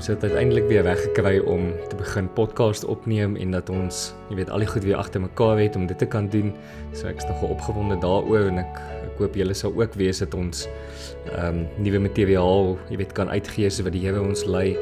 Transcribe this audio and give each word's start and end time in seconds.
ons 0.00 0.08
het 0.08 0.22
uiteindelik 0.24 0.64
weer 0.64 0.80
reggekry 0.82 1.38
om 1.44 1.66
te 1.90 1.96
begin 1.96 2.28
podcast 2.32 2.86
opneem 2.88 3.34
en 3.36 3.50
dat 3.52 3.68
ons, 3.68 3.98
jy 4.30 4.38
weet, 4.38 4.48
al 4.48 4.62
die 4.64 4.68
goed 4.70 4.86
weer 4.88 4.96
agter 4.96 5.20
mekaar 5.20 5.58
het 5.60 5.74
om 5.76 5.84
dit 5.90 5.98
te 6.00 6.06
kan 6.08 6.24
doen. 6.32 6.54
So 6.96 7.10
ek's 7.10 7.26
nogal 7.28 7.52
opgewonde 7.52 7.98
daaroor 8.00 8.48
en 8.48 8.62
ek 8.62 8.78
ek 8.80 9.20
hoop 9.20 9.36
julle 9.36 9.52
sal 9.52 9.74
ook 9.76 9.98
wees 10.00 10.22
dat 10.24 10.32
ons 10.38 10.62
ehm 11.34 11.58
um, 11.58 11.58
nuwe 11.84 12.00
materiaal, 12.06 12.72
jy 12.88 13.02
weet, 13.02 13.12
kan 13.12 13.28
uitgee 13.28 13.68
so 13.68 13.84
wat 13.84 13.92
die 13.92 14.00
Here 14.06 14.22
ons 14.24 14.46
lei. 14.48 14.72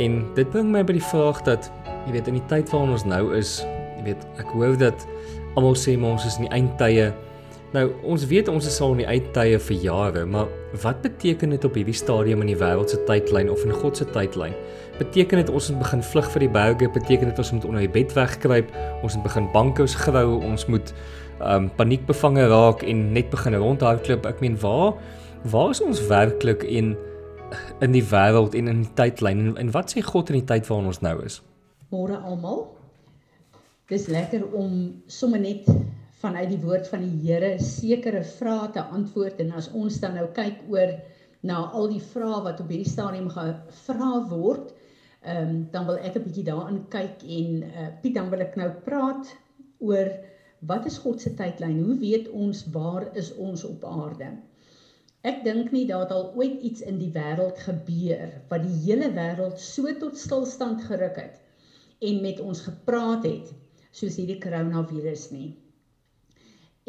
En 0.00 0.22
dit 0.38 0.48
bring 0.54 0.72
my 0.72 0.80
by 0.80 0.96
die 0.96 1.04
vraag 1.10 1.44
dat 1.44 1.68
jy 2.06 2.16
weet 2.16 2.32
in 2.32 2.40
die 2.40 2.46
tyd 2.48 2.72
waarin 2.72 2.96
ons 2.96 3.04
nou 3.04 3.26
is, 3.36 3.58
jy 3.98 4.06
weet, 4.08 4.24
ek 4.40 4.56
hoor 4.56 4.80
dat 4.80 5.04
almal 5.60 5.76
sê 5.76 5.98
maar 6.00 6.16
ons 6.16 6.24
is 6.24 6.40
in 6.40 6.48
die 6.48 6.54
eindtye. 6.56 7.10
Nou, 7.72 7.86
ons 8.04 8.24
weet 8.28 8.50
ons 8.52 8.66
is 8.68 8.74
al 8.84 8.90
in 8.92 8.98
die 9.00 9.06
eindtye 9.08 9.56
vir 9.64 9.76
jare, 9.80 10.22
maar 10.28 10.50
wat 10.82 10.98
beteken 11.00 11.54
dit 11.54 11.62
op 11.64 11.76
hierdie 11.78 11.96
stadium 11.96 12.42
in 12.44 12.50
die 12.50 12.56
wêreld 12.60 12.92
se 12.92 12.98
tydlyn 13.08 13.48
of 13.48 13.62
in 13.64 13.72
God 13.72 13.96
se 13.96 14.04
tydlyn? 14.12 14.52
Beteken 14.98 15.40
dit 15.40 15.48
ons 15.48 15.70
moet 15.72 15.80
begin 15.80 16.04
vlug 16.04 16.28
vir 16.34 16.44
die 16.44 16.50
berge? 16.52 16.90
Beteken 16.92 17.30
dit 17.30 17.40
ons 17.40 17.52
moet 17.56 17.64
onder 17.70 17.86
die 17.86 17.94
bed 17.94 18.12
wegkruip? 18.12 18.74
Ons 19.00 19.16
moet 19.16 19.24
begin 19.24 19.48
bankous 19.54 19.94
grou? 20.02 20.26
Ons 20.44 20.66
moet 20.68 20.92
um 21.40 21.70
paniekbevange 21.78 22.44
raak 22.52 22.84
en 22.84 23.00
net 23.16 23.32
begin 23.32 23.56
rondhardloop? 23.64 24.28
Ek 24.28 24.44
meen, 24.44 24.60
waar 24.60 24.92
waar 25.48 25.72
is 25.72 25.80
ons 25.80 26.04
werklik 26.12 26.68
in 26.68 26.92
in 27.84 27.96
die 27.96 28.04
wêreld 28.12 28.52
en 28.56 28.68
in 28.68 28.84
die 28.84 28.92
tydlyn 29.00 29.40
en, 29.46 29.56
en 29.64 29.72
wat 29.72 29.96
sê 29.96 30.04
God 30.04 30.28
in 30.28 30.42
die 30.42 30.48
tyd 30.52 30.68
waarin 30.68 30.92
ons 30.92 31.00
nou 31.00 31.16
is? 31.24 31.40
Môre 31.88 32.20
almal. 32.20 32.66
Dis 33.88 34.06
lekker 34.12 34.44
om 34.52 34.92
sommer 35.08 35.40
net 35.40 35.64
vanuit 36.22 36.52
die 36.52 36.60
woord 36.62 36.86
van 36.90 37.02
die 37.04 37.18
Here 37.26 37.56
sekere 37.58 38.22
vrae 38.36 38.70
te 38.74 38.82
antwoord 38.82 39.40
en 39.42 39.52
as 39.58 39.68
ons 39.74 39.98
dan 40.02 40.14
nou 40.18 40.28
kyk 40.36 40.62
oor 40.70 40.94
na 41.42 41.58
al 41.74 41.88
die 41.90 42.02
vrae 42.12 42.42
wat 42.44 42.60
op 42.62 42.70
hierdie 42.70 42.90
stadium 42.90 43.28
gevra 43.32 44.12
word, 44.30 44.70
ehm 45.22 45.48
um, 45.48 45.56
dan 45.74 45.86
wil 45.86 45.98
ek 45.98 46.16
'n 46.18 46.24
bietjie 46.26 46.46
daarin 46.46 46.80
kyk 46.90 47.22
en 47.38 47.62
uh, 47.62 47.88
Piet 48.02 48.14
dan 48.14 48.30
wil 48.30 48.42
ek 48.42 48.56
nou 48.58 48.70
praat 48.86 49.34
oor 49.78 50.10
wat 50.70 50.86
is 50.86 50.98
God 51.02 51.20
se 51.20 51.34
tydlyn? 51.38 51.82
Hoe 51.82 51.98
weet 51.98 52.30
ons 52.30 52.64
waar 52.74 53.08
is 53.18 53.32
ons 53.34 53.64
op 53.66 53.84
aarde? 53.84 54.30
Ek 55.22 55.44
dink 55.44 55.70
nie 55.70 55.86
dat 55.86 56.10
al 56.10 56.32
ooit 56.34 56.62
iets 56.66 56.82
in 56.82 56.98
die 56.98 57.10
wêreld 57.14 57.58
gebeur 57.66 58.30
wat 58.50 58.62
die 58.66 58.78
hele 58.86 59.10
wêreld 59.14 59.58
so 59.58 59.90
tot 59.98 60.18
stilstand 60.18 60.82
geruk 60.86 61.18
het 61.18 61.38
en 62.02 62.22
met 62.22 62.40
ons 62.40 62.62
gepraat 62.66 63.26
het 63.26 63.52
soos 63.90 64.16
hierdie 64.18 64.40
koronavirus 64.42 65.30
nie. 65.30 65.52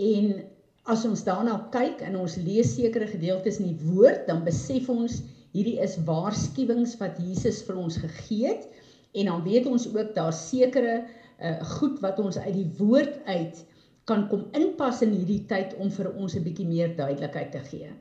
En 0.01 0.43
as 0.89 1.05
ons 1.07 1.23
daarna 1.23 1.57
kyk 1.71 2.01
en 2.03 2.17
ons 2.19 2.37
lees 2.43 2.75
sekere 2.75 3.07
gedeeltes 3.07 3.59
in 3.61 3.71
die 3.71 3.91
woord, 3.91 4.25
dan 4.27 4.43
besef 4.43 4.89
ons 4.91 5.21
hierdie 5.53 5.77
is 5.83 5.99
waarskuwings 6.07 6.97
wat 6.99 7.19
Jesus 7.21 7.61
vir 7.67 7.77
ons 7.79 7.99
gegee 8.01 8.49
het 8.49 8.65
en 9.13 9.29
dan 9.29 9.43
weet 9.45 9.67
ons 9.69 9.85
ook 9.93 10.15
daar 10.15 10.33
sekere 10.33 11.03
uh, 11.03 11.59
goed 11.77 11.99
wat 12.01 12.17
ons 12.19 12.39
uit 12.41 12.55
die 12.55 12.69
woord 12.79 13.19
uit 13.29 13.61
kan 14.09 14.25
kom 14.31 14.47
inpas 14.57 15.03
in 15.05 15.13
hierdie 15.13 15.43
tyd 15.47 15.75
om 15.79 15.91
vir 15.93 16.09
ons 16.11 16.35
'n 16.35 16.43
bietjie 16.43 16.65
meer 16.67 16.95
duidelikheid 16.97 17.53
te 17.53 17.61
gee. 17.69 17.91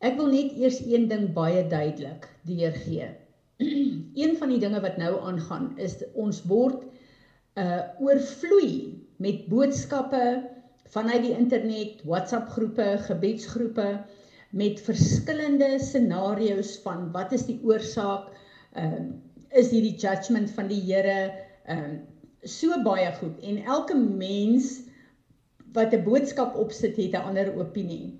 Ek 0.00 0.16
wil 0.16 0.32
net 0.32 0.56
eers 0.58 0.80
een 0.80 1.06
ding 1.08 1.28
baie 1.36 1.62
duidelik 1.68 2.26
deurgee. 2.48 3.12
een 4.22 4.34
van 4.40 4.48
die 4.48 4.58
dinge 4.58 4.80
wat 4.80 4.96
nou 4.98 5.20
aangaan 5.20 5.74
is 5.78 6.00
ons 6.14 6.42
word 6.50 6.82
uh 7.54 7.84
oorvloei 8.00 9.04
met 9.22 9.46
boodskappe 9.46 10.24
vanuit 10.92 11.22
die 11.22 11.36
internet, 11.36 12.02
WhatsApp 12.04 12.48
groepe, 12.48 12.98
gebedsgroepe 13.06 14.04
met 14.50 14.80
verskillende 14.80 15.78
scenario's 15.78 16.76
van 16.84 17.10
wat 17.12 17.32
is 17.32 17.46
die 17.46 17.60
oorsaak? 17.62 18.32
Ehm 18.72 18.92
uh, 18.92 19.12
is 19.54 19.70
hierdie 19.70 19.94
judgment 19.94 20.50
van 20.50 20.66
die 20.66 20.80
Here 20.82 21.30
ehm 21.64 21.94
uh, 21.94 22.00
so 22.44 22.76
baie 22.84 23.08
goed 23.16 23.38
en 23.40 23.62
elke 23.64 23.96
mens 23.96 24.82
wat 25.72 25.94
'n 25.94 26.04
boodskap 26.04 26.56
opsit 26.56 26.96
het 26.96 27.14
'n 27.14 27.26
ander 27.30 27.54
opinie. 27.56 28.18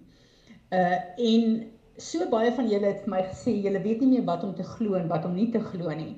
Uh 0.71 0.99
en 1.17 1.67
so 1.97 2.29
baie 2.29 2.53
van 2.53 2.69
julle 2.69 2.87
het 2.87 3.03
vir 3.05 3.11
my 3.11 3.23
gesê 3.23 3.53
julle 3.63 3.83
weet 3.83 4.01
nie 4.01 4.09
meer 4.09 4.25
wat 4.25 4.45
om 4.45 4.55
te 4.55 4.63
glo 4.63 4.95
en 4.95 5.09
wat 5.09 5.25
om 5.25 5.35
nie 5.35 5.51
te 5.51 5.61
glo 5.61 5.95
nie. 5.95 6.17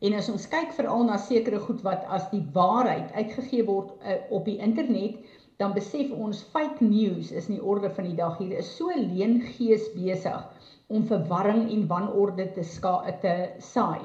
En 0.00 0.14
as 0.14 0.28
ons 0.28 0.48
kyk 0.48 0.72
veral 0.76 1.04
na 1.04 1.16
sekere 1.16 1.58
goed 1.58 1.82
wat 1.82 2.04
as 2.08 2.30
die 2.30 2.44
waarheid 2.52 3.12
uitgegee 3.12 3.64
word 3.64 3.90
uh, 4.02 4.18
op 4.30 4.44
die 4.44 4.58
internet, 4.58 5.16
dan 5.60 5.72
besef 5.76 6.12
ons 6.12 6.42
fake 6.52 6.84
news 6.84 7.32
is 7.32 7.48
nie 7.48 7.60
orde 7.60 7.90
van 7.96 8.08
die 8.10 8.16
dag 8.18 8.36
hier 8.38 8.58
is 8.60 8.68
so 8.76 8.92
leen 8.92 9.38
gees 9.56 9.86
besig 9.94 10.66
om 10.92 11.06
verwarring 11.08 11.66
en 11.72 11.86
wanorde 11.90 12.50
te 12.54 12.64
ska 12.64 12.98
te 13.22 13.34
saai. 13.58 14.04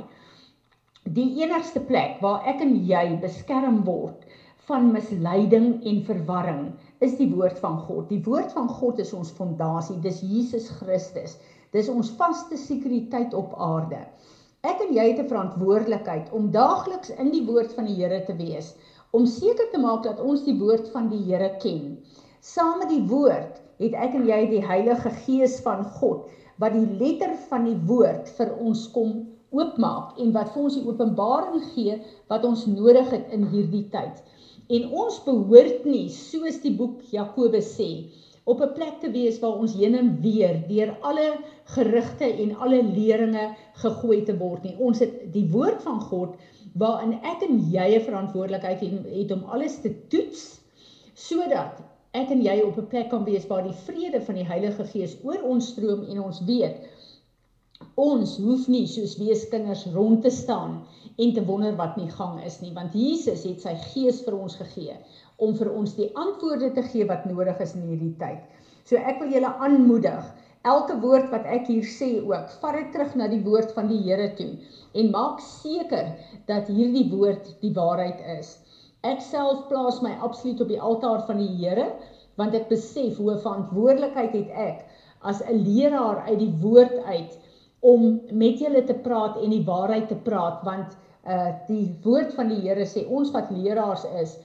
Die 1.04 1.42
enigste 1.42 1.82
plek 1.82 2.22
waar 2.22 2.46
ek 2.50 2.62
en 2.66 2.76
jy 2.88 3.04
beskerm 3.22 3.82
word 3.86 4.26
van 4.70 4.92
misleiding 4.94 5.74
en 5.90 6.04
verwarring 6.08 6.66
is 7.04 7.18
die 7.20 7.30
woord 7.34 7.60
van 7.60 7.80
God. 7.88 8.08
Die 8.10 8.22
woord 8.24 8.54
van 8.56 8.70
God 8.70 9.02
is 9.04 9.12
ons 9.18 9.34
fondasie, 9.36 9.98
dis 10.04 10.22
Jesus 10.22 10.70
Christus. 10.80 11.36
Dis 11.76 11.90
ons 11.90 12.12
vaste 12.20 12.58
sekuriteit 12.60 13.34
op 13.38 13.56
aarde. 13.60 14.04
Ek 14.68 14.82
en 14.86 14.94
jy 14.94 15.08
het 15.10 15.20
'n 15.20 15.30
verantwoordelikheid 15.32 16.32
om 16.38 16.52
daagliks 16.54 17.10
in 17.18 17.32
die 17.34 17.46
woord 17.46 17.74
van 17.74 17.86
die 17.90 17.98
Here 17.98 18.24
te 18.26 18.36
wees 18.38 18.76
om 19.12 19.26
seker 19.28 19.68
te 19.72 19.80
maak 19.80 20.06
dat 20.08 20.20
ons 20.24 20.46
die 20.48 20.56
woord 20.60 20.88
van 20.94 21.10
die 21.12 21.22
Here 21.28 21.52
ken. 21.64 21.98
Saam 22.42 22.80
met 22.80 22.90
die 22.90 23.04
woord 23.12 23.60
het 23.82 23.98
ek 23.98 24.16
en 24.18 24.28
jy 24.30 24.40
die 24.52 24.64
Heilige 24.64 25.12
Gees 25.26 25.60
van 25.66 25.84
God 26.00 26.30
wat 26.62 26.76
die 26.78 26.88
letter 27.00 27.34
van 27.50 27.66
die 27.68 27.78
woord 27.90 28.30
vir 28.38 28.54
ons 28.62 28.86
kom 28.96 29.14
oopmaak 29.52 30.20
en 30.22 30.32
wat 30.36 30.54
vir 30.54 30.64
ons 30.64 30.78
die 30.78 30.88
openbaring 30.88 31.64
gee 31.74 31.98
wat 32.32 32.46
ons 32.48 32.68
nodig 32.70 33.10
het 33.12 33.32
in 33.36 33.48
hierdie 33.52 33.88
tyd. 33.94 34.22
En 34.72 34.92
ons 35.04 35.18
behoort 35.26 35.88
nie 35.90 36.08
soos 36.14 36.62
die 36.64 36.74
boek 36.78 37.02
Jakobus 37.12 37.74
sê 37.76 37.90
op 38.52 38.62
'n 38.62 38.74
plek 38.78 39.02
te 39.02 39.10
wees 39.12 39.40
waar 39.42 39.60
ons 39.64 39.74
heen 39.80 39.96
en 39.96 40.14
weer 40.22 40.62
deur 40.70 40.96
alle 41.02 41.28
gerugte 41.76 42.26
en 42.26 42.56
alle 42.56 42.82
leringe 42.84 43.50
gegooi 43.84 44.24
te 44.26 44.38
word 44.38 44.64
nie. 44.64 44.76
Ons 44.80 45.00
het 45.00 45.34
die 45.34 45.48
woord 45.52 45.82
van 45.84 46.00
God 46.02 46.36
waarin 46.80 47.18
ek 47.24 47.44
en 47.48 47.60
jy 47.72 47.88
'n 47.98 48.06
verantwoordelikheid 48.08 48.80
het, 48.80 49.32
om 49.32 49.44
alles 49.44 49.82
te 49.82 49.92
toets 50.08 50.62
sodat 51.14 51.82
ek 52.14 52.32
en 52.32 52.42
jy 52.42 52.62
op 52.62 52.78
'n 52.78 52.88
plek 52.88 53.10
kan 53.10 53.24
wees 53.24 53.48
waar 53.48 53.64
die 53.64 53.82
vrede 53.86 54.22
van 54.22 54.36
die 54.36 54.48
Heilige 54.48 54.86
Gees 54.86 55.18
oor 55.24 55.42
ons 55.44 55.68
stroom 55.68 56.04
en 56.04 56.22
ons 56.22 56.42
weet 56.46 56.88
ons 57.96 58.38
hoef 58.38 58.68
nie 58.68 58.88
soos 58.88 59.18
weeskinders 59.18 59.86
rond 59.94 60.22
te 60.22 60.30
staan 60.30 60.84
en 61.18 61.34
te 61.34 61.44
wonder 61.46 61.76
wat 61.76 61.98
nie 61.98 62.10
gang 62.10 62.44
is 62.46 62.62
nie 62.62 62.74
want 62.74 62.94
Jesus 62.94 63.44
het 63.44 63.62
sy 63.62 63.76
gees 63.94 64.22
vir 64.26 64.38
ons 64.38 64.56
gegee 64.56 64.96
om 65.38 65.56
vir 65.58 65.72
ons 65.74 65.96
die 65.96 66.12
antwoorde 66.16 66.72
te 66.74 66.84
gee 66.84 67.06
wat 67.10 67.26
nodig 67.26 67.60
is 67.60 67.74
in 67.76 67.88
hierdie 67.90 68.16
tyd. 68.20 68.42
So 68.86 68.96
ek 68.96 69.20
wil 69.20 69.32
julle 69.34 69.54
aanmoedig 69.58 70.24
elke 70.68 70.96
woord 71.02 71.32
wat 71.34 71.46
ek 71.50 71.68
hier 71.72 71.86
sê 71.88 72.12
ook, 72.22 72.50
vat 72.62 72.78
dit 72.78 72.92
terug 72.94 73.16
na 73.18 73.28
die 73.32 73.42
woord 73.46 73.72
van 73.78 73.88
die 73.90 74.02
Here 74.06 74.30
toe 74.38 74.52
en 74.94 75.12
maak 75.14 75.42
seker 75.42 76.14
dat 76.50 76.70
hierdie 76.70 77.08
woord 77.10 77.48
die 77.64 77.74
waarheid 77.74 78.22
is. 78.38 78.58
Ek 79.08 79.24
self 79.26 79.66
plaas 79.70 80.02
my 80.06 80.14
absoluut 80.22 80.62
op 80.62 80.70
die 80.70 80.82
altaar 80.82 81.26
van 81.30 81.42
die 81.42 81.50
Here 81.58 81.88
want 82.40 82.56
ek 82.58 82.70
besef 82.70 83.18
hoe 83.18 83.38
verantwoordelikheid 83.42 84.36
het 84.38 84.52
ek 84.70 84.86
as 85.22 85.42
'n 85.42 85.64
leraar 85.66 86.24
uit 86.30 86.40
die 86.40 86.54
woord 86.62 86.98
uit 87.06 87.38
om 87.82 88.22
met 88.32 88.60
julle 88.62 88.84
te 88.86 88.94
praat 88.94 89.38
en 89.42 89.50
die 89.50 89.66
waarheid 89.66 90.08
te 90.10 90.20
praat 90.30 90.62
want 90.66 90.98
uh 91.26 91.52
die 91.68 91.90
woord 92.04 92.34
van 92.38 92.50
die 92.50 92.62
Here 92.62 92.86
sê 92.86 93.06
ons 93.10 93.34
wat 93.34 93.52
leraars 93.52 94.06
is 94.22 94.38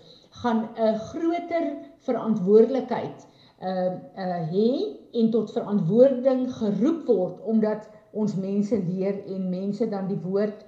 gaan 0.42 0.68
'n 0.76 0.98
groter 1.12 1.66
verantwoordelikheid 2.08 3.26
uh 3.60 3.92
uh 4.24 4.40
hê 4.52 4.70
en 5.12 5.30
tot 5.30 5.52
verantwoording 5.52 6.46
geroep 6.58 7.06
word 7.08 7.40
omdat 7.48 7.88
ons 8.12 8.36
mense 8.36 8.76
leer 8.76 9.22
en 9.26 9.48
mense 9.50 9.88
dan 9.88 10.08
die 10.08 10.20
woord 10.24 10.64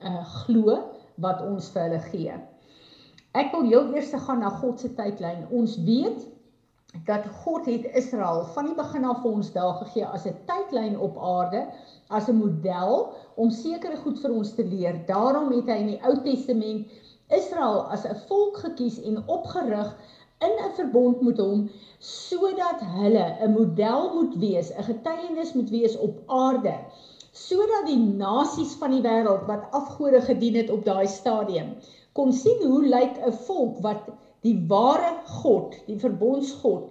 uh 0.00 0.24
glo 0.44 0.78
wat 1.20 1.42
ons 1.44 1.68
vir 1.74 1.82
hulle 1.88 2.00
gee. 2.08 2.36
Ek 3.36 3.52
wil 3.54 3.68
heel 3.68 3.94
eers 3.94 4.14
gaan 4.26 4.40
na 4.42 4.50
God 4.60 4.80
se 4.80 4.88
tydlyn. 4.96 5.44
Ons 5.54 5.76
weet 5.84 6.24
dat 7.06 7.26
God 7.44 7.68
het 7.70 7.84
Israel 7.94 8.42
van 8.54 8.66
die 8.66 8.74
begin 8.74 9.04
af 9.06 9.20
vir 9.22 9.36
ons 9.38 9.52
daar 9.54 9.76
gegee 9.84 10.06
as 10.06 10.26
'n 10.26 10.34
tydlyn 10.48 10.98
op 10.98 11.18
aarde, 11.18 11.68
as 12.08 12.28
'n 12.28 12.40
model 12.40 13.12
om 13.36 13.50
sekere 13.50 13.96
goed 13.96 14.18
vir 14.18 14.32
ons 14.32 14.54
te 14.54 14.64
leer. 14.64 14.98
Daarom 15.06 15.52
het 15.52 15.68
hy 15.68 15.78
in 15.84 15.92
die 15.94 16.02
Ou 16.02 16.16
Testament 16.24 16.88
Israel 17.28 17.86
as 17.94 18.04
'n 18.04 18.16
volk 18.26 18.56
gekies 18.56 18.98
en 19.02 19.22
opgerig 19.26 19.94
in 20.46 20.54
'n 20.66 20.74
verbond 20.80 21.20
met 21.20 21.38
hom 21.38 21.68
sodat 21.98 22.80
hulle 22.98 23.26
'n 23.46 23.52
model 23.52 24.10
moet 24.14 24.34
wees, 24.44 24.72
'n 24.72 24.88
getuienis 24.92 25.52
moet 25.52 25.70
wees 25.70 25.98
op 25.98 26.22
aarde 26.26 26.74
sodat 27.32 27.86
die 27.86 27.98
nasies 27.98 28.72
van 28.80 28.90
die 28.90 29.02
wêreld 29.02 29.46
wat 29.46 29.68
afgode 29.70 30.20
gedien 30.20 30.54
het 30.54 30.70
op 30.70 30.84
daai 30.84 31.06
stadium 31.06 31.74
kon 32.12 32.32
sien 32.32 32.66
hoe 32.66 32.82
lyk 32.86 33.20
'n 33.26 33.32
volk 33.46 33.78
wat 33.86 34.08
die 34.46 34.56
ware 34.68 35.12
God, 35.42 35.76
die 35.86 35.98
verbondsgod 35.98 36.90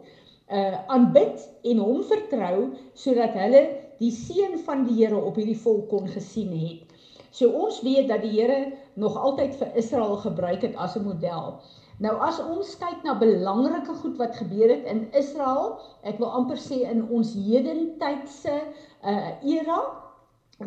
uh 0.50 0.78
aanbid 0.88 1.44
en 1.72 1.78
hom 1.78 2.04
vertrou 2.04 2.70
sodat 2.94 3.36
hulle 3.38 3.62
die 4.00 4.12
seën 4.12 4.56
van 4.66 4.86
die 4.88 4.96
Here 5.02 5.20
op 5.20 5.36
hierdie 5.38 5.60
volk 5.60 5.90
kon 5.90 6.08
gesien 6.08 6.54
het. 6.58 6.86
So 7.32 7.50
ons 7.50 7.82
weet 7.86 8.08
dat 8.10 8.24
die 8.26 8.32
Here 8.32 8.72
nog 8.96 9.18
altyd 9.18 9.56
vir 9.60 9.76
Israel 9.76 10.16
gebruik 10.24 10.62
het 10.66 10.76
as 10.76 10.96
'n 10.96 11.04
model. 11.04 11.60
Nou 12.00 12.14
as 12.24 12.38
ons 12.40 12.70
kyk 12.80 13.02
na 13.04 13.18
belangrike 13.20 13.92
goed 14.00 14.16
wat 14.22 14.38
gebeur 14.40 14.72
het 14.72 14.86
in 14.88 15.02
Israel, 15.20 15.74
ek 16.08 16.20
wil 16.22 16.32
amper 16.38 16.60
sê 16.62 16.86
in 16.88 17.02
ons 17.12 17.34
hedentydse 17.36 18.56
uh 19.04 19.32
era 19.44 19.80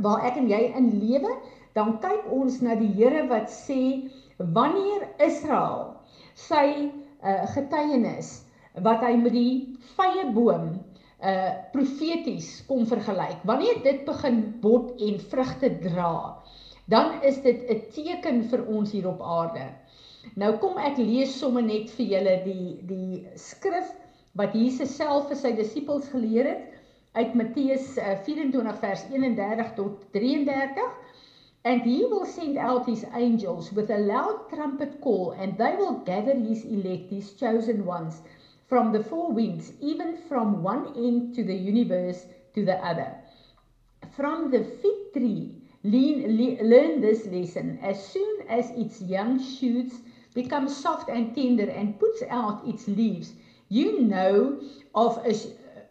waar 0.04 0.26
ek 0.28 0.36
en 0.40 0.50
jy 0.50 0.60
in 0.76 0.90
lewe, 1.00 1.32
dan 1.76 1.96
kyk 2.04 2.28
ons 2.32 2.60
na 2.64 2.76
die 2.76 2.90
Here 2.98 3.24
wat 3.30 3.48
sê 3.52 4.10
wanneer 4.36 5.08
Israel 5.24 5.94
sy 6.36 6.66
uh 7.24 7.42
getuienis 7.54 8.34
wat 8.84 9.00
hy 9.04 9.16
met 9.20 9.32
die 9.32 9.54
vye 9.96 10.28
boom 10.36 10.68
uh 11.24 11.50
profeties 11.72 12.58
kom 12.68 12.84
vergelyk. 12.88 13.40
Wanneer 13.48 13.80
dit 13.84 14.04
begin 14.04 14.42
bot 14.60 14.92
en 15.00 15.16
vrugte 15.32 15.72
dra, 15.80 16.12
dan 16.92 17.22
is 17.24 17.40
dit 17.40 17.64
'n 17.72 17.88
teken 17.96 18.44
vir 18.52 18.68
ons 18.68 18.92
hier 18.92 19.08
op 19.08 19.24
aarde. 19.24 19.70
Nou 20.38 20.52
kom 20.62 20.78
ek 20.78 21.00
lees 21.02 21.32
sommer 21.38 21.64
net 21.66 21.90
vir 21.96 22.06
julle 22.14 22.36
die 22.44 22.68
die 22.88 23.22
skrif 23.36 23.90
wat 24.40 24.54
Jesus 24.56 24.94
self 24.96 25.26
vir 25.28 25.38
sy 25.40 25.50
disippels 25.58 26.08
geleer 26.12 26.48
het 26.48 26.68
uit 27.18 27.34
Matteus 27.36 27.88
24 27.98 28.62
uh, 28.62 28.76
vers 28.80 29.02
31 29.10 29.74
tot 29.76 30.06
33. 30.14 30.86
And 31.64 31.82
he 31.82 31.98
will 32.10 32.24
send 32.26 32.56
out 32.58 32.86
his 32.86 33.04
angels 33.14 33.72
with 33.72 33.90
a 33.90 33.98
loud 33.98 34.48
trumpet 34.50 35.00
call 35.00 35.32
and 35.32 35.58
they 35.58 35.76
will 35.76 36.00
gather 36.06 36.34
his 36.34 36.64
elect, 36.64 37.10
his 37.10 37.34
chosen 37.34 37.84
ones 37.84 38.22
from 38.66 38.90
the 38.92 39.02
four 39.04 39.30
winds, 39.30 39.72
even 39.80 40.16
from 40.16 40.62
one 40.62 40.86
end 40.96 41.34
to 41.34 41.44
the 41.44 41.54
universe 41.54 42.26
to 42.54 42.64
the 42.64 42.78
other. 42.84 43.14
From 44.16 44.50
the 44.50 44.64
fig 44.64 45.12
tree, 45.12 45.54
lean, 45.84 46.36
le- 46.36 46.64
learn 46.64 47.00
this 47.00 47.26
lesson. 47.26 47.78
As 47.82 48.02
soon 48.02 48.48
as 48.48 48.70
its 48.70 49.00
young 49.02 49.38
shoots 49.38 50.00
become 50.34 50.68
soft 50.68 51.08
and 51.08 51.34
tender 51.34 51.68
and 51.70 51.98
puts 51.98 52.22
out 52.30 52.66
its 52.66 52.88
leaves, 52.88 53.32
you 53.68 54.02
know 54.02 54.60
of 54.94 55.18
a, 55.24 55.34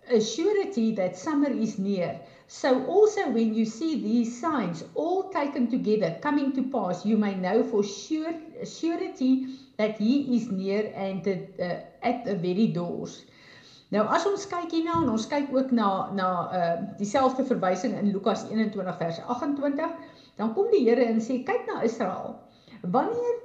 a 0.09 0.21
surety 0.21 0.93
that 0.95 1.17
summer 1.17 1.49
is 1.49 1.79
near. 1.79 2.19
So 2.47 2.85
also 2.85 3.29
when 3.29 3.53
you 3.53 3.65
see 3.65 4.01
these 4.01 4.39
signs 4.39 4.83
all 4.93 5.29
taken 5.29 5.69
together 5.71 6.17
coming 6.21 6.51
to 6.53 6.63
pass, 6.63 7.05
you 7.05 7.17
may 7.17 7.35
know 7.35 7.63
for 7.63 7.83
sure 7.83 8.33
surety 8.65 9.47
that 9.77 9.97
he 9.97 10.35
is 10.35 10.49
near 10.51 10.91
and 10.95 11.23
the, 11.23 11.47
uh, 11.59 11.79
at 12.03 12.25
the 12.25 12.35
very 12.35 12.67
doors. 12.67 13.23
Nou 13.91 14.05
as 14.07 14.23
ons 14.23 14.45
kyk 14.47 14.71
hierna 14.71 15.01
en 15.01 15.09
ons 15.11 15.25
kyk 15.27 15.49
ook 15.51 15.71
na 15.75 15.87
na 16.15 16.27
uh 16.55 16.75
dieselfde 16.99 17.43
verwysing 17.43 17.97
in 17.99 18.13
Lukas 18.15 18.45
21 18.47 18.95
vers 18.99 19.19
28, 19.27 19.97
dan 20.39 20.53
kom 20.55 20.69
die 20.71 20.85
Here 20.85 21.03
en 21.11 21.19
sê 21.19 21.41
kyk 21.43 21.67
na 21.67 21.81
Israel. 21.87 22.37
Wanneer 22.81 23.35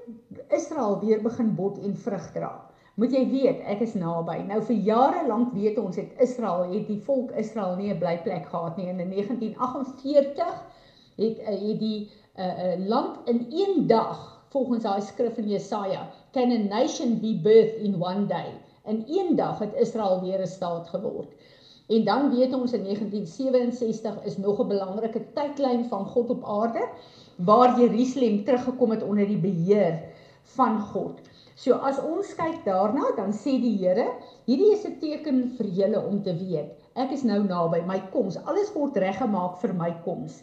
Israel 0.49 1.01
weer 1.01 1.23
begin 1.23 1.55
bot 1.55 1.79
en 1.79 1.97
vrug 1.97 2.33
dra, 2.33 2.53
moet 2.95 3.13
jy 3.13 3.25
weet 3.29 3.59
ek 3.69 3.83
is 3.85 3.95
naby. 3.95 4.39
Nou 4.49 4.63
vir 4.65 4.77
jare 4.87 5.27
lank 5.29 5.53
weet 5.53 5.79
ons 5.79 5.97
het 6.01 6.23
Israel 6.25 6.71
het 6.73 6.87
die 6.89 7.01
volk 7.05 7.35
Israel 7.37 7.77
nie 7.77 7.91
'n 7.93 7.99
blyplek 7.99 8.47
gehad 8.49 8.77
nie 8.77 8.89
en 8.89 9.01
in 9.01 9.11
1948 9.11 10.65
het 11.17 11.39
uh, 11.39 11.47
het 11.49 11.81
die 11.81 12.11
uh 12.37 12.89
land 12.89 13.29
in 13.29 13.47
een 13.51 13.87
dag 13.87 14.37
volgens 14.49 14.83
daai 14.83 15.01
skrif 15.03 15.37
in 15.37 15.49
Jesaja, 15.49 16.09
can 16.33 16.51
a 16.51 16.59
nation 16.59 17.21
be 17.21 17.35
birthed 17.43 17.83
in 17.83 18.03
one 18.03 18.27
day? 18.27 18.55
In 18.85 19.05
een 19.07 19.37
dag 19.37 19.59
het 19.59 19.75
Israel 19.75 20.21
weer 20.21 20.41
'n 20.41 20.47
staat 20.47 20.89
geword. 20.89 21.29
En 21.89 22.05
dan 22.05 22.31
weet 22.37 22.55
ons 22.55 22.73
in 22.73 22.83
1967 22.83 24.25
is 24.25 24.37
nog 24.37 24.61
'n 24.61 24.69
belangrike 24.69 25.33
tydlyn 25.33 25.85
van 25.85 26.07
God 26.07 26.31
op 26.31 26.45
aarde 26.45 26.89
waar 27.37 27.81
Jerusalem 27.81 28.45
teruggekom 28.45 28.91
het 28.91 29.03
onder 29.03 29.27
die 29.27 29.41
beheer 29.41 29.99
van 30.57 30.81
God. 30.81 31.21
So 31.57 31.77
as 31.89 31.99
ons 32.01 32.35
kyk 32.37 32.65
daarna, 32.67 33.15
dan 33.17 33.33
sê 33.33 33.57
die 33.61 33.77
Here, 33.81 34.11
hierdie 34.49 34.73
is 34.75 34.85
'n 34.85 34.99
teken 35.01 35.39
vir 35.57 35.67
julle 35.67 36.01
om 36.01 36.23
te 36.23 36.35
weet. 36.37 36.73
Ek 36.95 37.13
is 37.13 37.25
nou 37.25 37.43
naby 37.45 37.81
my 37.87 38.01
koms. 38.13 38.37
Alles 38.45 38.73
word 38.75 38.97
reggemaak 38.97 39.61
vir 39.61 39.73
my 39.75 39.91
koms. 40.05 40.43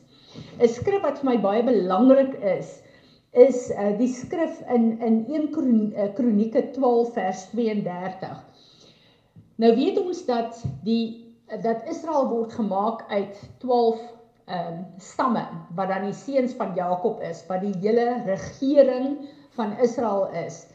'n 0.59 0.67
Skrif 0.67 1.01
wat 1.03 1.19
vir 1.19 1.29
my 1.29 1.37
baie 1.37 1.63
belangrik 1.63 2.33
is, 2.41 2.81
is 3.33 3.69
uh, 3.71 3.97
die 3.97 4.07
skrif 4.07 4.61
in 4.69 4.99
in 5.01 5.25
1 5.29 5.93
eh, 5.93 6.13
Kronieke 6.13 6.71
12 6.71 7.13
vers 7.13 7.45
32. 7.51 8.43
Nou 9.57 9.75
weet 9.75 9.99
ons 10.01 10.25
dat 10.25 10.63
die 10.83 11.21
dat 11.61 11.85
Israel 11.89 12.29
word 12.29 12.53
gemaak 12.53 13.05
uit 13.09 13.37
12 13.59 14.01
ehm 14.45 14.73
um, 14.73 14.85
stamme 14.97 15.45
wat 15.75 15.87
dan 15.87 16.03
die 16.09 16.13
seuns 16.13 16.53
van 16.53 16.73
Jakob 16.75 17.21
is, 17.21 17.45
wat 17.47 17.61
die 17.61 17.75
hele 17.79 18.23
regering 18.25 19.17
van 19.55 19.77
Israel 19.79 20.27
is. 20.45 20.65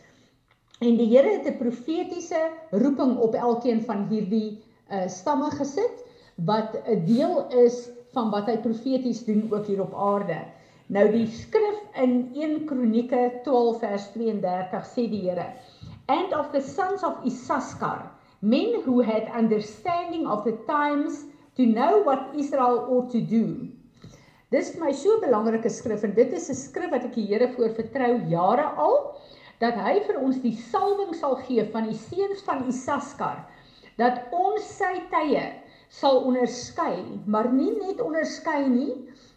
En 0.81 0.97
die 0.97 1.09
Here 1.11 1.31
het 1.37 1.47
'n 1.47 1.59
profetiese 1.59 2.51
roeping 2.71 3.17
op 3.19 3.35
elkeen 3.35 3.83
van 3.85 4.07
hierdie 4.09 4.63
uh 4.91 5.07
stamme 5.07 5.51
gesit 5.51 6.05
wat 6.35 6.79
'n 6.87 7.05
deel 7.05 7.49
is 7.49 7.89
van 8.13 8.31
wat 8.31 8.47
hy 8.47 8.57
profeties 8.57 9.25
doen 9.25 9.49
ook 9.51 9.67
hier 9.67 9.83
op 9.83 9.95
aarde. 9.95 10.39
Nou 10.87 11.11
die 11.13 11.27
skrif 11.27 11.81
in 11.95 12.31
1 12.35 12.65
Kronieke 12.65 13.41
12 13.45 13.79
vers 13.79 14.11
32 14.13 14.87
sê 14.87 15.09
die 15.11 15.29
Here, 15.29 15.53
"And 16.07 16.33
of 16.33 16.51
the 16.51 16.61
sons 16.61 17.05
of 17.05 17.25
Issachar, 17.25 18.11
men 18.41 18.81
who 18.85 19.03
had 19.03 19.35
understanding 19.37 20.27
of 20.27 20.45
the 20.45 20.57
times 20.67 21.25
to 21.59 21.67
know 21.67 22.01
what 22.07 22.33
Israel 22.39 22.87
ought 22.89 23.11
to 23.13 23.21
do." 23.21 23.69
Dis 24.49 24.71
vir 24.73 24.87
my 24.87 24.93
so 24.97 25.19
'n 25.19 25.25
belangrike 25.27 25.69
skrif 25.69 26.05
en 26.05 26.15
dit 26.17 26.33
is 26.33 26.49
'n 26.49 26.55
skrif 26.55 26.91
wat 26.91 27.05
ek 27.05 27.15
die 27.15 27.27
Here 27.27 27.53
voor 27.53 27.75
vertrou 27.77 28.13
jare 28.31 28.65
al 28.87 28.97
dat 29.61 29.75
hy 29.75 29.99
vir 30.07 30.23
ons 30.23 30.39
die 30.41 30.55
salwing 30.55 31.13
sal 31.15 31.37
gee 31.45 31.65
van 31.73 31.91
die 31.91 31.99
seuns 31.99 32.41
van 32.47 32.65
Issachar 32.69 33.45
dat 33.99 34.31
ons 34.33 34.63
sy 34.79 34.95
tye 35.11 35.43
sal 35.91 36.23
onderskei, 36.29 37.03
maar 37.27 37.49
nie 37.53 37.73
net 37.77 38.01
onderskei 38.05 38.69
nie, 38.69 38.93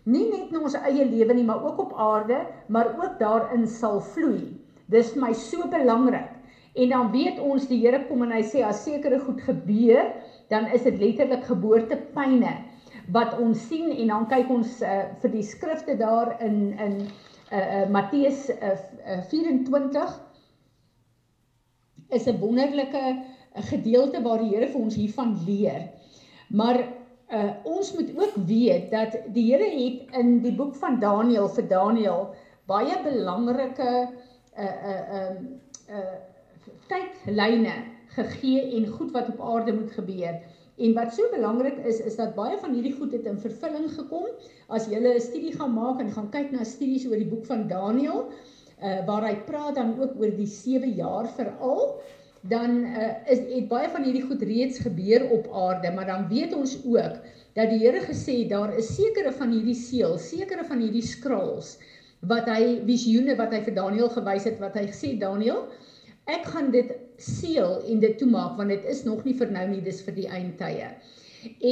nie 0.06 0.28
net 0.30 0.52
in 0.52 0.62
ons 0.62 0.76
eie 0.76 1.06
lewe 1.08 1.34
nie, 1.34 1.46
maar 1.48 1.64
ook 1.64 1.80
op 1.80 1.96
aarde, 1.98 2.44
maar 2.68 2.92
ook 2.98 3.20
daarin 3.20 3.68
sal 3.68 4.02
vloei. 4.14 4.52
Dis 4.92 5.14
vir 5.16 5.22
my 5.26 5.34
so 5.34 5.68
belangrik. 5.72 6.30
En 6.76 6.92
dan 6.92 7.12
weet 7.12 7.40
ons 7.40 7.68
die 7.68 7.82
Here 7.84 8.04
kom 8.08 8.24
en 8.24 8.32
hy 8.36 8.44
sê 8.48 8.64
as 8.64 8.84
sekere 8.86 9.20
goed 9.24 9.42
gebeur, 9.44 10.12
dan 10.52 10.68
is 10.76 10.84
dit 10.84 11.00
letterlik 11.00 11.46
geboortepyne 11.48 12.54
wat 13.16 13.38
ons 13.40 13.68
sien 13.68 13.92
en 13.92 14.08
dan 14.14 14.28
kyk 14.32 14.50
ons 14.52 14.80
uh, 14.84 15.04
vir 15.24 15.32
die 15.34 15.46
skrifte 15.48 15.96
daar 16.00 16.36
in 16.44 16.58
in 16.78 16.98
uh, 17.02 17.62
uh, 17.62 17.86
Matteus 17.92 18.50
uh, 18.52 18.76
uh, 19.08 19.22
24 19.32 20.18
is 22.12 22.28
'n 22.28 22.40
wonderlike 22.40 23.04
gedeelte 23.72 24.22
waar 24.22 24.40
die 24.40 24.52
Here 24.52 24.68
vir 24.68 24.82
ons 24.82 24.96
hiervan 24.96 25.38
leer. 25.46 25.90
Maar 26.50 26.80
uh 27.32 27.52
ons 27.64 27.94
moet 27.96 28.10
ook 28.16 28.36
weet 28.48 28.92
dat 28.92 29.16
die 29.34 29.46
Here 29.52 29.70
het 29.72 30.16
in 30.20 30.42
die 30.44 30.56
boek 30.56 30.76
van 30.76 31.00
Daniël 31.00 31.48
vir 31.50 31.68
Daniël 31.68 32.28
baie 32.68 32.98
belangrike 33.04 33.92
uh 34.58 34.76
uh 34.92 35.04
um 35.20 35.60
uh, 35.90 35.96
uh 35.96 36.20
tydlyne 36.92 37.76
gegee 38.16 38.64
en 38.78 38.88
goed 38.88 39.12
wat 39.16 39.30
op 39.34 39.42
aarde 39.54 39.74
moet 39.74 39.92
gebeur. 39.92 40.40
En 40.78 40.94
wat 40.94 41.14
so 41.14 41.28
belangrik 41.32 41.78
is 41.86 42.00
is 42.00 42.16
dat 42.16 42.36
baie 42.36 42.58
van 42.62 42.74
hierdie 42.74 42.96
goed 42.98 43.12
het 43.12 43.26
in 43.26 43.38
vervulling 43.40 43.92
gekom. 43.92 44.26
As 44.68 44.88
jy 44.88 45.00
'n 45.00 45.20
studie 45.20 45.54
gaan 45.54 45.74
maak 45.74 46.00
en 46.00 46.12
gaan 46.12 46.30
kyk 46.30 46.52
na 46.52 46.64
studies 46.64 47.06
oor 47.08 47.18
die 47.18 47.32
boek 47.34 47.46
van 47.46 47.68
Daniël, 47.68 48.26
uh 48.82 49.06
waar 49.06 49.28
hy 49.28 49.36
praat 49.46 49.76
dan 49.76 50.00
ook 50.00 50.18
oor 50.20 50.34
die 50.36 50.48
7 50.48 50.96
jaar 50.96 51.28
veral 51.38 52.02
dan 52.42 52.72
uh, 52.86 53.12
is 53.30 53.40
het 53.54 53.68
baie 53.70 53.90
van 53.94 54.04
hierdie 54.04 54.24
goed 54.26 54.42
reeds 54.42 54.80
gebeur 54.82 55.28
op 55.30 55.50
aarde, 55.54 55.92
maar 55.92 56.06
dan 56.06 56.28
weet 56.28 56.54
ons 56.58 56.78
ook 56.86 57.20
dat 57.54 57.70
die 57.70 57.80
Here 57.84 58.02
gesê 58.02 58.48
daar 58.50 58.74
is 58.78 58.96
sekere 58.96 59.32
van 59.32 59.52
hierdie 59.52 59.78
seels, 59.78 60.30
sekere 60.30 60.66
van 60.66 60.82
hierdie 60.82 61.06
skrulls 61.06 61.76
wat 62.30 62.50
hy 62.50 62.82
visioene 62.86 63.36
wat 63.38 63.54
hy 63.54 63.62
vir 63.66 63.76
Daniël 63.78 64.10
gewys 64.14 64.46
het 64.50 64.60
wat 64.62 64.78
hy 64.78 64.88
gesê 64.90 65.16
Daniël, 65.22 65.66
ek 66.30 66.46
gaan 66.54 66.70
dit 66.74 66.94
seël 67.22 67.80
en 67.88 68.00
dit 68.04 68.18
toemaak 68.18 68.58
want 68.58 68.74
dit 68.74 68.86
is 68.94 69.04
nog 69.08 69.24
nie 69.26 69.36
vir 69.38 69.52
nou 69.52 69.68
nie, 69.70 69.82
dis 69.86 70.02
vir 70.06 70.16
die 70.18 70.28
eindtye. 70.28 70.92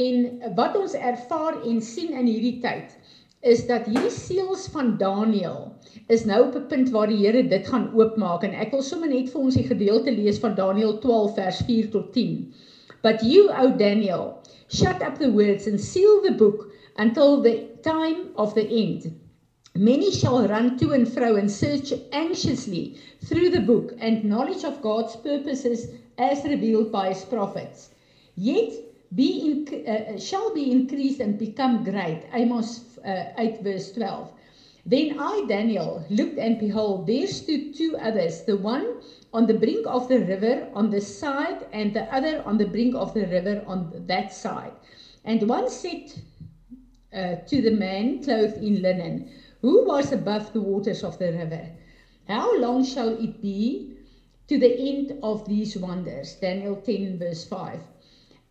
En 0.02 0.54
wat 0.56 0.76
ons 0.78 0.94
ervaar 0.94 1.60
en 1.66 1.80
sien 1.84 2.14
in 2.16 2.26
hierdie 2.26 2.58
tyd 2.62 2.96
is 3.40 3.62
dat 3.68 3.86
hierdie 3.88 4.12
seels 4.12 4.66
van 4.74 4.96
Daniël 5.00 5.70
is 6.12 6.26
nou 6.28 6.40
op 6.48 6.56
'n 6.58 6.66
punt 6.72 6.90
waar 6.96 7.08
die 7.08 7.20
Here 7.20 7.42
dit 7.48 7.68
gaan 7.68 7.88
oopmaak 7.94 8.42
en 8.44 8.54
ek 8.64 8.70
wil 8.70 8.82
sommer 8.82 9.08
net 9.08 9.30
vir 9.30 9.40
ons 9.40 9.54
die 9.54 9.68
gedeelte 9.68 10.12
lees 10.12 10.38
van 10.38 10.54
Daniël 10.54 10.98
12 10.98 11.34
vers 11.34 11.62
4 11.68 11.90
tot 11.90 12.12
10. 12.12 12.52
But 13.02 13.22
you 13.22 13.48
o 13.48 13.70
Daniel 13.76 14.38
shut 14.68 15.02
up 15.02 15.18
the 15.18 15.32
words 15.32 15.66
and 15.66 15.80
seal 15.80 16.20
the 16.22 16.32
book 16.32 16.68
until 16.96 17.40
the 17.42 17.54
time 17.82 18.28
of 18.36 18.54
the 18.54 18.66
end. 18.68 19.19
Many 19.76 20.10
shall 20.10 20.46
run 20.46 20.76
to 20.78 20.92
and 20.92 21.08
fro 21.08 21.36
and 21.36 21.50
search 21.50 21.92
anxiously 22.12 22.96
through 23.24 23.50
the 23.50 23.60
book 23.60 23.94
and 23.98 24.24
knowledge 24.24 24.64
of 24.64 24.82
God's 24.82 25.16
purposes 25.16 25.88
as 26.18 26.44
revealed 26.44 26.90
by 26.90 27.10
his 27.10 27.24
prophets. 27.24 27.90
Yet 28.36 28.72
be 29.14 29.28
in, 29.50 29.86
uh, 29.86 30.18
shall 30.18 30.52
be 30.54 30.70
increased 30.70 31.20
and 31.20 31.38
become 31.38 31.84
great. 31.84 32.24
Amos 32.32 32.98
uh, 32.98 33.32
8 33.38 33.62
verse 33.62 33.92
12. 33.92 34.32
Then 34.86 35.18
I, 35.20 35.44
Daniel, 35.48 36.04
looked 36.10 36.38
and 36.38 36.58
behold, 36.58 37.06
there 37.06 37.26
stood 37.26 37.74
two 37.74 37.96
others, 37.96 38.42
the 38.42 38.56
one 38.56 39.00
on 39.32 39.46
the 39.46 39.54
brink 39.54 39.86
of 39.86 40.08
the 40.08 40.18
river 40.18 40.68
on 40.74 40.90
this 40.90 41.18
side, 41.18 41.66
and 41.72 41.94
the 41.94 42.12
other 42.14 42.42
on 42.44 42.58
the 42.58 42.66
brink 42.66 42.94
of 42.94 43.14
the 43.14 43.26
river 43.26 43.62
on 43.66 44.04
that 44.06 44.32
side. 44.32 44.72
And 45.24 45.48
one 45.48 45.70
said 45.70 46.12
uh, 47.12 47.36
to 47.46 47.62
the 47.62 47.70
man 47.70 48.22
clothed 48.22 48.62
in 48.62 48.82
linen, 48.82 49.30
who 49.60 49.84
was 49.86 50.12
above 50.12 50.52
the 50.52 50.60
waters 50.60 51.04
of 51.04 51.18
the 51.18 51.32
river, 51.32 51.68
How 52.26 52.56
long 52.58 52.84
shall 52.84 53.08
it 53.08 53.42
be 53.42 53.96
to 54.48 54.58
the 54.58 54.72
end 54.88 55.18
of 55.22 55.48
these 55.48 55.76
wonders? 55.76 56.34
Daniel 56.34 56.76
10, 56.76 57.18
verse 57.18 57.44
5. 57.44 57.80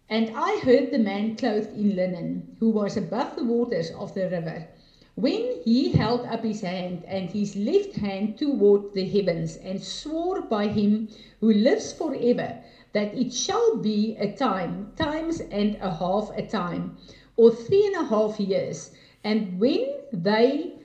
And 0.10 0.32
I 0.36 0.60
heard 0.64 0.92
the 0.92 1.00
man 1.00 1.36
clothed 1.36 1.74
in 1.78 1.96
linen, 1.96 2.58
who 2.60 2.70
was 2.70 2.98
above 2.98 3.36
the 3.36 3.44
waters 3.44 3.92
of 3.92 4.14
the 4.14 4.30
river, 4.30 4.68
when 5.16 5.62
he 5.64 5.90
held 5.92 6.22
up 6.26 6.44
his 6.44 6.62
hand 6.62 7.04
and 7.06 7.30
his 7.30 7.56
left 7.56 7.94
hand 7.96 8.38
toward 8.38 8.94
the 8.94 9.06
heavens, 9.06 9.58
and 9.58 9.82
swore 9.82 10.42
by 10.42 10.68
him 10.68 11.10
who 11.40 11.52
lives 11.54 11.92
forever, 11.92 12.58
that 12.94 13.14
it 13.14 13.34
shall 13.34 13.78
be 13.78 14.16
a 14.20 14.28
time, 14.28 14.92
times 14.96 15.42
and 15.52 15.76
a 15.82 15.92
half 15.92 16.32
a 16.36 16.42
time, 16.42 16.98
or 17.38 17.52
three 17.52 17.86
and 17.88 17.96
a 17.96 18.06
half 18.06 18.40
years. 18.40 18.92
And 19.24 19.60
when 19.60 19.86
they 20.12 20.79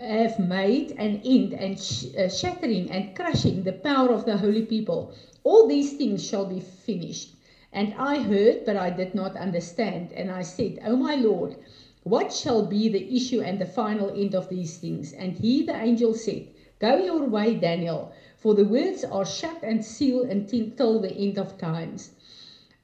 have 0.00 0.38
made 0.38 0.92
an 0.92 1.20
end 1.24 1.52
and 1.54 1.78
sh- 1.80 2.06
uh, 2.16 2.28
shattering 2.28 2.90
and 2.90 3.14
crushing 3.14 3.62
the 3.62 3.72
power 3.72 4.10
of 4.12 4.24
the 4.24 4.36
holy 4.36 4.62
people, 4.62 5.12
all 5.42 5.66
these 5.66 5.92
things 5.94 6.24
shall 6.24 6.46
be 6.46 6.60
finished. 6.60 7.34
And 7.72 7.92
I 7.94 8.22
heard, 8.22 8.64
but 8.64 8.76
I 8.76 8.90
did 8.90 9.14
not 9.14 9.36
understand. 9.36 10.12
And 10.12 10.30
I 10.30 10.42
said, 10.42 10.78
O 10.84 10.96
my 10.96 11.14
Lord, 11.16 11.56
what 12.04 12.32
shall 12.32 12.62
be 12.62 12.88
the 12.88 13.16
issue 13.16 13.40
and 13.40 13.58
the 13.58 13.66
final 13.66 14.10
end 14.10 14.34
of 14.34 14.48
these 14.48 14.76
things? 14.76 15.12
And 15.12 15.32
he, 15.32 15.62
the 15.62 15.74
angel, 15.74 16.14
said, 16.14 16.46
Go 16.78 16.96
your 16.96 17.26
way, 17.26 17.54
Daniel, 17.54 18.12
for 18.36 18.54
the 18.54 18.64
words 18.64 19.04
are 19.04 19.24
shut 19.26 19.58
and 19.62 19.84
sealed 19.84 20.28
until 20.28 21.00
the 21.00 21.12
end 21.12 21.38
of 21.38 21.58
times. 21.58 22.10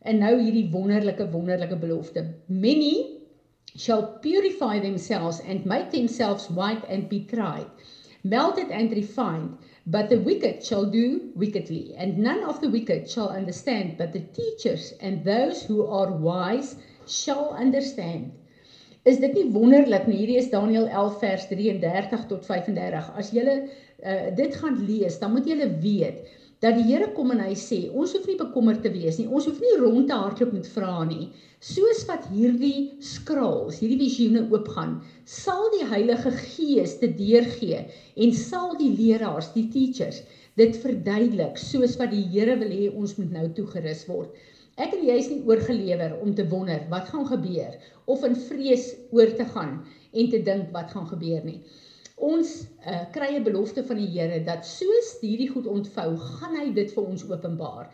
En 0.05 0.19
nou 0.19 0.35
hierdie 0.41 0.67
wonderlike 0.73 1.29
wonderlike 1.31 1.77
belofte. 1.79 2.25
Many 2.49 3.22
shall 3.77 4.19
purify 4.19 4.79
themselves 4.79 5.41
and 5.41 5.65
make 5.65 5.91
themselves 5.91 6.51
white 6.51 6.85
and 6.89 7.09
be 7.09 7.25
tried, 7.25 7.67
melted 8.23 8.71
and 8.71 8.91
refined, 8.91 9.57
but 9.87 10.09
the 10.09 10.21
wicked 10.21 10.65
shall 10.65 10.85
do 10.85 11.33
wickedly, 11.35 11.95
and 11.97 12.19
none 12.19 12.45
of 12.45 12.61
the 12.61 12.69
wicked 12.69 13.09
shall 13.09 13.29
understand, 13.29 13.97
but 13.99 14.13
the 14.13 14.21
teachers 14.21 14.93
and 15.01 15.25
those 15.25 15.63
who 15.63 15.87
are 15.87 16.13
wise 16.13 16.77
shall 17.07 17.51
understand. 17.55 18.33
Is 19.05 19.19
dit 19.19 19.33
nie 19.35 19.49
wonderlik 19.51 20.07
nie? 20.07 20.21
Hierdie 20.21 20.39
is 20.39 20.53
Daniël 20.53 20.87
11 20.87 21.17
vers 21.19 21.47
33 21.51 22.27
tot 22.31 22.45
35. 22.47 23.09
As 23.19 23.33
jy 23.35 23.43
uh, 23.51 24.29
dit 24.39 24.55
gaan 24.55 24.79
lees, 24.87 25.17
dan 25.19 25.35
moet 25.35 25.49
jy 25.51 25.67
weet 25.83 26.23
dat 26.63 26.77
die 26.79 26.85
Here 26.87 27.09
kom 27.17 27.33
en 27.35 27.41
hy 27.43 27.57
sê, 27.59 27.79
ons 27.91 28.13
hoef 28.15 28.27
nie 28.31 28.37
bekommerd 28.39 28.85
te 28.85 28.93
wees 28.95 29.17
nie. 29.19 29.27
Ons 29.27 29.49
hoef 29.51 29.59
nie 29.63 29.73
rond 29.81 30.07
te 30.07 30.19
hardloop 30.19 30.53
met 30.55 30.69
vrae 30.71 31.07
nie. 31.09 31.25
Soos 31.63 32.05
wat 32.07 32.29
hierdie 32.31 33.01
skrals, 33.03 33.81
hierdie 33.83 33.99
visioene 34.05 34.45
oopgaan, 34.47 35.01
sal 35.27 35.67
die 35.75 35.89
Heilige 35.91 36.31
Gees 36.39 36.95
dit 37.03 37.19
deurgee 37.19 37.83
en 38.15 38.35
sal 38.39 38.77
die 38.79 38.93
leraars, 38.95 39.51
die 39.57 39.67
teachers, 39.75 40.23
dit 40.61 40.79
verduidelik 40.85 41.59
soos 41.59 41.99
wat 41.99 42.15
die 42.15 42.25
Here 42.31 42.55
wil 42.61 42.71
hê 42.71 42.91
ons 42.93 43.17
moet 43.19 43.35
nou 43.35 43.47
toegerus 43.59 44.07
word. 44.11 44.31
Ek 44.81 44.95
en 44.95 45.03
jy 45.05 45.19
is 45.19 45.31
nie 45.33 45.43
oorgelewer 45.49 46.15
om 46.25 46.31
te 46.37 46.47
wonder 46.49 46.87
wat 46.93 47.11
gaan 47.11 47.27
gebeur 47.29 47.75
of 48.13 48.23
in 48.29 48.39
vrees 48.49 48.93
oor 49.11 49.35
te 49.39 49.45
gaan 49.51 49.81
en 50.13 50.31
te 50.31 50.41
dink 50.47 50.71
wat 50.77 50.95
gaan 50.95 51.11
gebeur 51.11 51.43
nie. 51.45 51.59
Ons 52.23 52.51
uh, 52.87 53.03
kry 53.15 53.33
'n 53.35 53.43
belofte 53.47 53.83
van 53.87 53.99
die 53.99 54.11
Here 54.15 54.39
dat 54.47 54.67
soos 54.67 55.09
hierdie 55.21 55.49
goed 55.51 55.67
ontvou, 55.67 56.11
gaan 56.39 56.55
hy 56.61 56.69
dit 56.77 56.93
vir 56.95 57.07
ons 57.15 57.25
openbaar. 57.31 57.89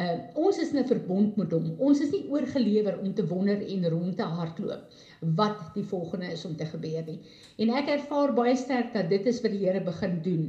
Uh 0.00 0.16
ons 0.38 0.58
is 0.62 0.72
in 0.74 0.82
'n 0.82 0.90
verbond 0.90 1.36
met 1.40 1.54
hom. 1.56 1.70
Ons 1.78 2.02
is 2.04 2.10
nie 2.12 2.26
oorgelewer 2.30 2.98
om 3.00 3.14
te 3.14 3.24
wonder 3.26 3.62
en 3.74 3.88
rond 3.94 4.16
te 4.16 4.26
hardloop 4.36 5.00
wat 5.38 5.62
die 5.74 5.86
volgende 5.92 6.28
is 6.34 6.44
om 6.44 6.56
te 6.56 6.66
gebeur 6.66 7.08
nie. 7.08 7.18
En 7.58 7.72
ek 7.80 7.88
ervaar 7.96 8.34
baie 8.36 8.56
sterk 8.56 8.92
dat 8.92 9.08
dit 9.10 9.26
is 9.26 9.40
wat 9.40 9.56
die 9.56 9.64
Here 9.64 9.80
begin 9.80 10.20
doen. 10.22 10.44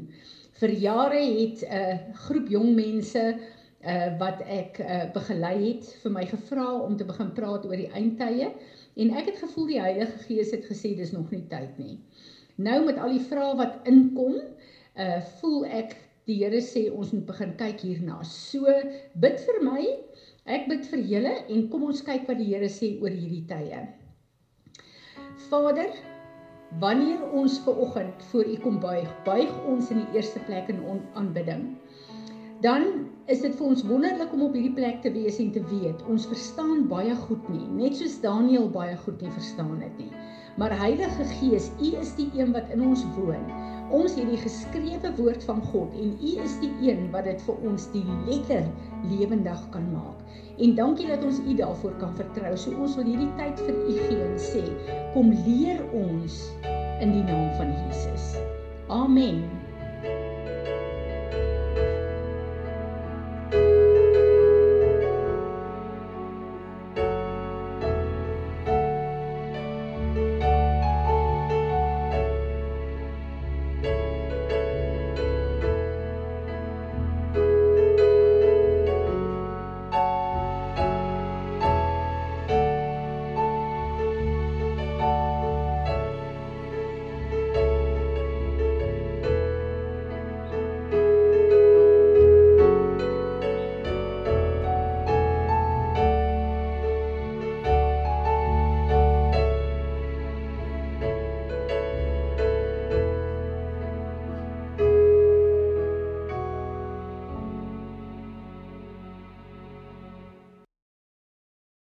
Vir 0.60 0.76
jare 0.84 1.24
het 1.24 1.64
'n 1.64 1.80
uh, 1.80 1.98
groep 2.28 2.52
jong 2.52 2.76
mense 2.76 3.24
uh 3.82 4.12
wat 4.20 4.44
ek 4.46 4.80
uh 4.80 5.08
begelei 5.14 5.56
het 5.70 5.88
vir 6.04 6.12
my 6.12 6.26
gevra 6.26 6.68
om 6.82 6.98
te 6.98 7.08
begin 7.08 7.32
praat 7.34 7.66
oor 7.66 7.80
die 7.80 7.90
eindtye 7.96 8.52
en 8.96 9.16
ek 9.18 9.32
het 9.32 9.40
gevoel 9.46 9.68
die 9.72 9.82
Heilige 9.82 10.20
Gees 10.28 10.52
het 10.52 10.68
gesê 10.68 10.94
dis 10.96 11.16
nog 11.16 11.32
nie 11.32 11.48
tyd 11.50 11.80
nie. 11.80 11.98
Nou 12.62 12.80
met 12.86 13.00
al 13.02 13.16
die 13.16 13.26
vrae 13.30 13.56
wat 13.60 13.88
inkom, 13.90 14.38
uh 15.00 15.20
voel 15.40 15.66
ek 15.82 15.96
die 16.30 16.38
Here 16.44 16.62
sê 16.62 16.86
ons 16.94 17.14
moet 17.16 17.26
begin 17.30 17.56
kyk 17.60 17.82
hierna. 17.86 18.20
So 18.28 18.70
bid 19.24 19.42
vir 19.48 19.60
my, 19.66 19.86
ek 20.46 20.68
bid 20.70 20.86
vir 20.92 21.02
julle 21.14 21.34
en 21.42 21.68
kom 21.72 21.88
ons 21.90 22.04
kyk 22.06 22.28
wat 22.30 22.40
die 22.42 22.52
Here 22.52 22.70
sê 22.70 22.94
oor 23.02 23.14
hierdie 23.14 23.46
tye. 23.50 23.82
Vader, 25.50 25.96
wanneer 26.84 27.24
ons 27.36 27.58
ver 27.66 27.80
oggend 27.86 28.28
voor 28.32 28.48
U 28.48 28.58
kom 28.64 28.78
buig, 28.84 29.10
buig 29.26 29.52
ons 29.68 29.90
in 29.92 30.04
die 30.04 30.20
eerste 30.20 30.44
plek 30.48 30.70
in 30.72 30.84
aanbidding 31.20 31.66
dan 32.62 32.84
is 33.32 33.42
dit 33.42 33.56
vir 33.58 33.68
ons 33.74 33.84
wonderlik 33.90 34.34
om 34.36 34.44
op 34.46 34.54
hierdie 34.58 34.76
plek 34.76 35.02
te 35.02 35.12
wees 35.14 35.40
en 35.42 35.50
te 35.56 35.64
weet 35.72 36.02
ons 36.12 36.28
verstaan 36.30 36.86
baie 36.92 37.16
goed 37.26 37.50
nie, 37.50 37.66
net 37.78 37.98
soos 37.98 38.20
Daniël 38.22 38.70
baie 38.74 38.98
goed 39.06 39.22
nie 39.24 39.34
verstaan 39.34 39.80
het 39.82 39.98
nie. 39.98 40.12
Maar 40.60 40.74
Heilige 40.78 41.24
Gees, 41.40 41.70
U 41.80 41.94
is 42.02 42.12
die 42.18 42.28
een 42.36 42.52
wat 42.52 42.70
in 42.76 42.84
ons 42.84 43.06
woon. 43.16 43.46
Ons 43.92 44.18
het 44.20 44.28
die 44.28 44.40
geskrewe 44.40 45.14
woord 45.18 45.44
van 45.48 45.62
God 45.72 45.96
en 46.00 46.12
U 46.20 46.34
is 46.44 46.58
die 46.64 46.72
een 46.84 47.08
wat 47.16 47.26
dit 47.30 47.42
vir 47.48 47.64
ons 47.72 47.88
die 47.96 48.04
letter 48.28 48.68
lewendig 49.14 49.64
kan 49.72 49.88
maak. 49.96 50.20
En 50.60 50.76
dankie 50.76 51.08
dat 51.08 51.24
ons 51.28 51.40
U 51.48 51.56
daarvoor 51.56 51.96
kan 52.04 52.14
vertrou. 52.20 52.54
So 52.60 52.76
ons 52.84 53.00
wil 53.00 53.10
hierdie 53.10 53.32
tyd 53.40 53.64
vir 53.64 53.80
U 53.80 53.98
gee 54.04 54.22
en 54.28 54.38
sê, 54.52 54.68
kom 55.16 55.34
leer 55.48 55.82
ons 55.96 56.44
in 57.02 57.16
die 57.16 57.26
naam 57.26 57.50
van 57.58 57.74
Jesus. 57.80 58.36
Amen. 58.92 59.61